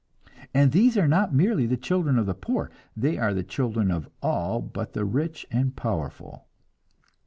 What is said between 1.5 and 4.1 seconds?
the children of the poor, they are the children of